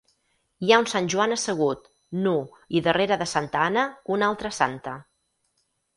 [0.67, 1.83] Hi ha un Sant Joan assegut,
[2.25, 2.33] nu,
[2.79, 3.85] i darrere de Santa Anna,
[4.17, 4.95] una altra santa.